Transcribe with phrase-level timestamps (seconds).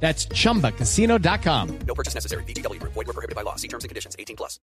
[0.00, 1.78] That's chumbacasino.com.
[1.86, 2.44] No purchase necessary.
[2.44, 2.80] BGW.
[2.82, 3.56] Void were prohibited by law.
[3.56, 4.14] See terms and conditions.
[4.18, 4.60] 18 plus.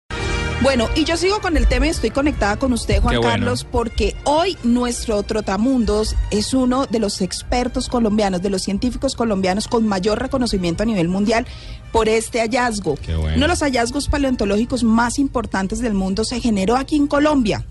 [0.62, 3.30] Bueno, y yo sigo con el tema y estoy conectada con usted, Juan bueno.
[3.30, 9.68] Carlos, porque hoy nuestro Trotamundos es uno de los expertos colombianos, de los científicos colombianos
[9.68, 11.46] con mayor reconocimiento a nivel mundial
[11.93, 12.96] por este hallazgo.
[12.96, 13.37] Qué bueno.
[13.37, 17.66] Uno de los hallazgos paleontológicos más importantes del mundo se generó aquí en Colombia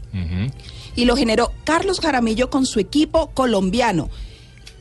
[0.95, 4.09] y lo generó Carlos Jaramillo con su equipo colombiano.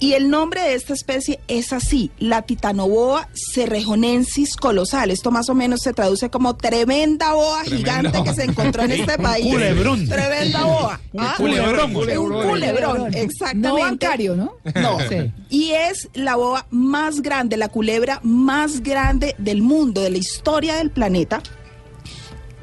[0.05, 5.11] Y el nombre de esta especie es así, la Titanoboa cerrejonensis colosal.
[5.11, 8.25] Esto más o menos se traduce como tremenda boa gigante boa.
[8.25, 9.47] que se encontró en este país.
[9.51, 10.07] culebrón.
[10.07, 11.01] Tremenda boa.
[11.13, 11.97] Un Ah, culebrón.
[11.97, 13.69] Un culebrón, exactamente.
[13.69, 14.53] No bancario, ¿no?
[14.75, 14.99] No.
[15.09, 15.33] Sí.
[15.49, 20.75] Y es la boa más grande, la culebra más grande del mundo, de la historia
[20.77, 21.43] del planeta,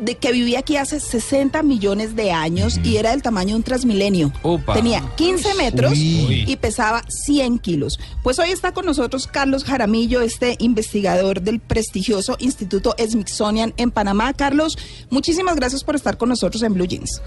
[0.01, 3.63] de que vivía aquí hace 60 millones de años y era del tamaño de un
[3.63, 4.33] transmilenio.
[4.73, 6.43] Tenía 15 metros Uy.
[6.47, 7.99] y pesaba 100 kilos.
[8.23, 14.33] Pues hoy está con nosotros Carlos Jaramillo, este investigador del prestigioso Instituto Smithsonian en Panamá.
[14.33, 14.77] Carlos,
[15.09, 17.21] muchísimas gracias por estar con nosotros en Blue Jeans.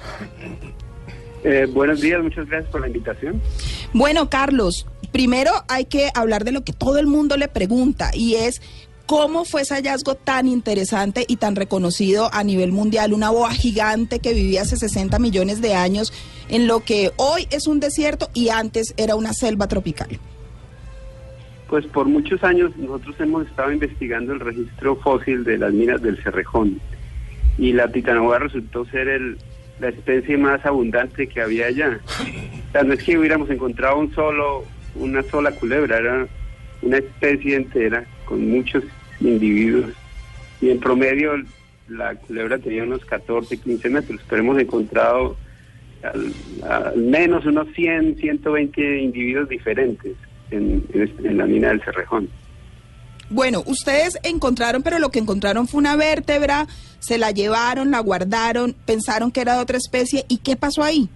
[1.45, 3.41] Eh, buenos días, muchas gracias por la invitación.
[3.92, 8.34] Bueno, Carlos, primero hay que hablar de lo que todo el mundo le pregunta y
[8.34, 8.61] es
[9.07, 14.19] cómo fue ese hallazgo tan interesante y tan reconocido a nivel mundial, una boa gigante
[14.19, 16.13] que vivía hace 60 millones de años
[16.49, 20.19] en lo que hoy es un desierto y antes era una selva tropical.
[21.69, 26.23] Pues por muchos años nosotros hemos estado investigando el registro fósil de las minas del
[26.23, 26.81] Cerrejón
[27.59, 29.39] y la titanoboa resultó ser el,
[29.81, 32.01] la especie más abundante que había allá.
[32.69, 36.27] O sea, no es que hubiéramos encontrado un solo, una sola culebra, era
[36.83, 38.85] una especie entera con muchos
[39.20, 39.90] individuos
[40.61, 41.33] y en promedio
[41.89, 45.36] la culebra tenía unos 14, 15 metros, pero hemos encontrado
[46.02, 46.33] al,
[46.70, 50.13] al menos unos 100, 120 individuos diferentes
[50.51, 52.29] en, en este- en la mina del Cerrejón.
[53.30, 56.67] Bueno, ustedes encontraron, pero lo que encontraron fue una vértebra,
[57.01, 61.08] se la llevaron, la guardaron, pensaron que era de otra especie y ¿qué pasó ahí?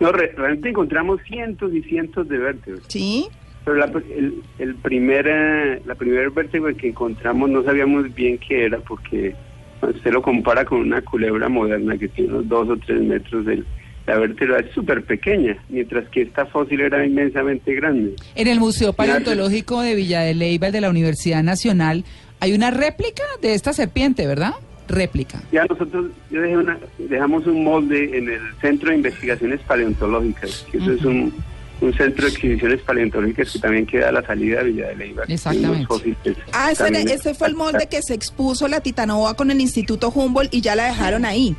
[0.00, 2.84] No, re- realmente encontramos cientos y cientos de vértebras.
[2.88, 3.26] ¿Sí?
[3.68, 8.64] Pero la, el, el primer, eh, la primer vértebra que encontramos no sabíamos bien qué
[8.64, 9.34] era porque
[9.78, 13.46] cuando usted lo compara con una culebra moderna que tiene unos dos o tres metros,
[13.46, 13.66] el-
[14.06, 18.14] la vértebra es súper pequeña, mientras que esta fósil era inmensamente grande.
[18.36, 22.06] En el Museo Paleontológico de Villa de Leyva, de la Universidad Nacional,
[22.40, 24.52] hay una réplica de esta serpiente, ¿verdad?
[24.88, 25.42] Réplica.
[25.52, 30.78] Ya nosotros yo dejé una, dejamos un molde en el Centro de Investigaciones Paleontológicas, que
[30.78, 31.34] eso es un,
[31.80, 35.24] un centro de exhibiciones paleontológicas que también queda a la salida de Villa de Leyva.
[35.28, 35.86] Exactamente.
[35.86, 36.16] Fósiles
[36.52, 40.60] Ah, ese, fue el molde que se expuso la Titanoboa con el Instituto Humboldt y
[40.60, 41.54] ya la dejaron ahí.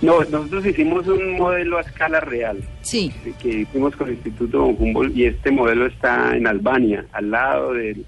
[0.00, 3.10] No, nosotros hicimos un modelo a escala real Sí.
[3.42, 8.06] que hicimos con el Instituto Humboldt y este modelo está en Albania, al lado del-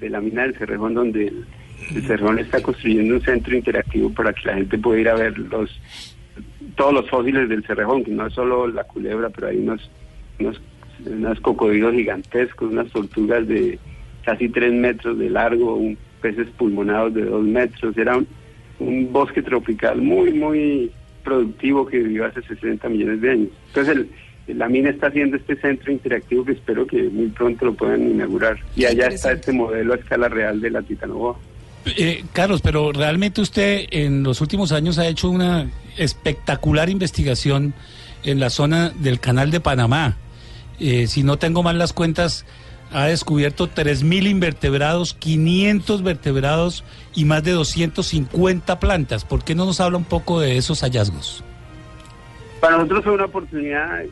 [0.00, 1.44] de la mina del Cerrejón, donde el,
[1.94, 5.38] el Cerrejón está construyendo un centro interactivo para que la gente pueda ir a ver
[5.38, 5.70] los
[6.76, 9.90] todos los fósiles del Cerrejón, que no es solo la culebra, pero hay unos,
[10.38, 10.60] unos,
[11.06, 13.78] unos cocodrilos gigantescos, unas tortugas de
[14.24, 18.26] casi tres metros de largo, un, peces pulmonados de dos metros, era un,
[18.78, 20.90] un bosque tropical muy, muy
[21.24, 23.48] productivo que vivió hace 60 millones de años.
[23.68, 24.08] Entonces, el,
[24.58, 28.58] la mina está haciendo este centro interactivo que espero que muy pronto lo puedan inaugurar.
[28.74, 31.36] Y allá está este modelo a escala real de la Titanoboa.
[31.96, 37.74] Eh, Carlos, pero realmente usted en los últimos años ha hecho una espectacular investigación
[38.24, 40.16] en la zona del canal de Panamá.
[40.78, 42.44] Eh, si no tengo mal las cuentas,
[42.92, 49.24] ha descubierto 3.000 invertebrados, 500 vertebrados y más de 250 plantas.
[49.24, 51.42] ¿Por qué no nos habla un poco de esos hallazgos?
[52.60, 54.08] Para nosotros fue una oportunidad eh,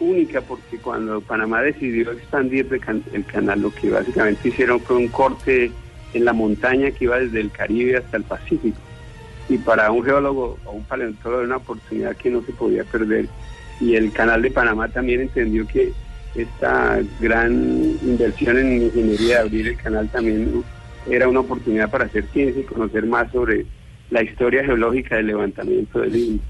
[0.00, 2.68] única porque cuando Panamá decidió expandir
[3.12, 5.72] el canal, lo que básicamente hicieron fue un corte
[6.12, 8.78] en la montaña que iba desde el Caribe hasta el Pacífico.
[9.50, 13.26] Y para un geólogo o un paleontólogo era una oportunidad que no se podía perder.
[13.80, 15.92] Y el canal de Panamá también entendió que
[16.36, 17.52] esta gran
[18.02, 20.62] inversión en ingeniería de abrir el canal también
[21.08, 23.66] era una oportunidad para hacer ciencia y conocer más sobre
[24.10, 26.40] la historia geológica del levantamiento del Istmo.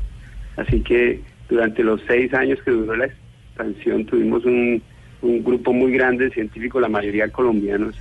[0.56, 4.82] Así que durante los seis años que duró la expansión tuvimos un,
[5.22, 7.94] un grupo muy grande de científicos, la mayoría colombianos,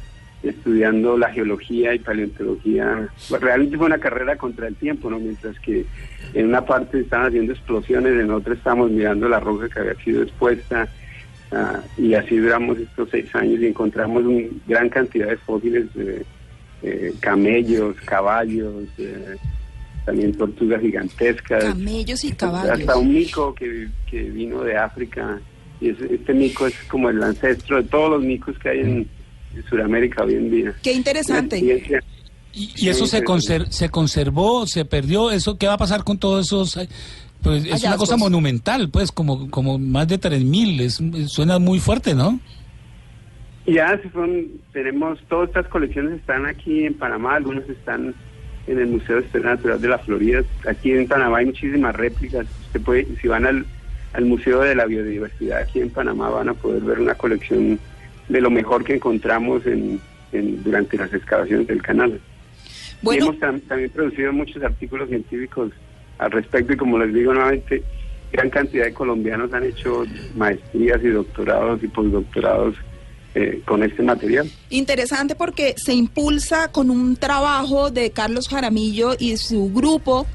[0.43, 3.09] estudiando la geología y paleontología.
[3.27, 5.19] Pues, realmente fue una carrera contra el tiempo, ¿no?
[5.19, 5.85] Mientras que
[6.33, 10.23] en una parte estaban haciendo explosiones, en otra estábamos mirando la roca que había sido
[10.23, 10.87] expuesta.
[11.51, 16.23] ah, y así duramos estos seis años y encontramos una gran cantidad de fósiles de
[16.83, 19.35] eh, camellos, caballos, eh,
[20.05, 21.63] también tortugas gigantescas.
[21.65, 22.79] Camellos y caballos.
[22.79, 25.39] Hasta un mico que, que vino de África.
[25.81, 29.07] Y ese- este mico es como el ancestro de todos los micos que hay en,
[29.55, 30.73] en Sudamérica hoy en día.
[30.83, 31.59] Qué interesante.
[32.51, 35.31] Y, y eso se, conser- se conservó, se perdió.
[35.31, 36.79] ¿Eso qué va a pasar con todos esos?
[37.43, 40.81] Pues es una cosa monumental, pues, como, como más de 3.000.
[40.81, 42.39] Es, es- suena muy fuerte, ¿no?
[43.65, 48.15] Ya se fueron, tenemos, todas estas colecciones están aquí en Panamá, algunas están
[48.65, 50.41] en el Museo de Historia Natural de la Florida.
[50.67, 52.47] Aquí en Panamá hay muchísimas réplicas.
[52.67, 53.65] Usted puede, si van al,
[54.13, 57.79] al Museo de la Biodiversidad aquí en Panamá van a poder ver una colección
[58.29, 59.99] de lo mejor que encontramos en,
[60.31, 62.19] en- durante las excavaciones del canal.
[63.01, 65.71] Y Bueno, hemos tam- también producido muchos artículos científicos
[66.17, 67.81] al respecto y como les digo nuevamente,
[68.31, 70.03] gran cantidad de colombianos han hecho
[70.35, 72.75] maestrías y doctorados y postdoctorados
[73.35, 74.49] eh, con este material.
[74.69, 80.25] interesante porque se impulsa con un trabajo de Carlos Jaramillo y su grupo.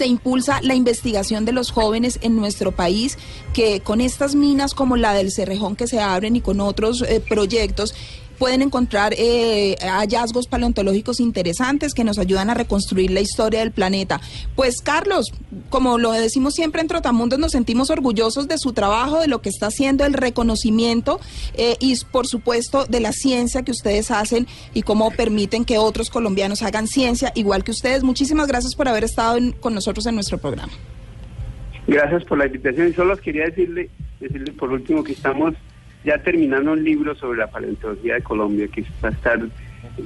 [0.00, 3.18] Se impulsa la investigación de los jóvenes en nuestro país,
[3.52, 7.20] que con estas minas como la del Cerrejón que se abren y con otros eh,
[7.20, 7.92] proyectos
[8.40, 14.20] pueden encontrar eh, hallazgos paleontológicos interesantes que nos ayudan a reconstruir la historia del planeta.
[14.56, 15.26] Pues Carlos,
[15.68, 19.50] como lo decimos siempre en Trotamundos, nos sentimos orgullosos de su trabajo, de lo que
[19.50, 21.20] está haciendo, el reconocimiento
[21.54, 26.08] eh, y por supuesto de la ciencia que ustedes hacen y cómo permiten que otros
[26.08, 28.02] colombianos hagan ciencia igual que ustedes.
[28.02, 30.72] Muchísimas gracias por haber estado en- con nosotros en nuestro programa.
[31.86, 35.54] Gracias por la invitación solo quería decirle, decirle por último que estamos
[36.04, 39.40] ya terminando un libro sobre la paleontología de Colombia que va a estar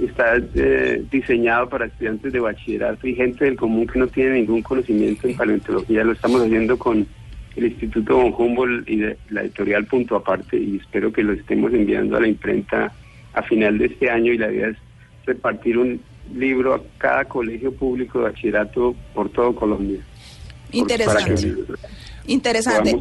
[0.03, 4.63] está eh, diseñado para estudiantes de bachillerato y gente del común que no tiene ningún
[4.63, 6.03] conocimiento en paleontología.
[6.05, 7.07] Lo estamos haciendo con
[7.57, 11.73] el Instituto Von Humboldt y de- la editorial Punto Aparte y espero que lo estemos
[11.73, 12.93] enviando a la imprenta
[13.33, 14.77] a final de este año y la idea es
[15.27, 16.01] repartir un
[16.35, 20.01] libro a cada colegio público de bachillerato por todo Colombia.
[20.73, 21.55] Interesante.
[22.27, 22.97] Interesante.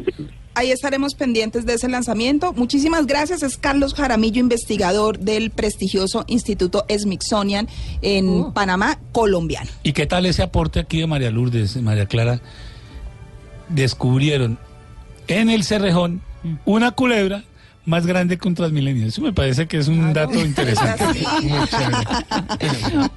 [0.54, 2.52] Ahí estaremos pendientes de ese lanzamiento.
[2.52, 3.42] Muchísimas gracias.
[3.42, 7.68] Es Carlos Jaramillo, investigador del prestigioso Instituto Smithsonian
[8.02, 9.70] en Panamá, colombiano.
[9.82, 12.40] ¿Y qué tal ese aporte aquí de María Lourdes, María Clara?
[13.68, 14.58] Descubrieron
[15.26, 16.22] en el Cerrejón
[16.64, 17.44] una culebra
[17.84, 19.06] más grande que un Transmilenio.
[19.06, 21.04] Eso me parece que es un dato interesante.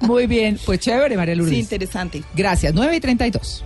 [0.00, 1.54] Muy bien, pues chévere, María Lourdes.
[1.54, 2.22] Sí, interesante.
[2.34, 3.64] Gracias, 9 y 32.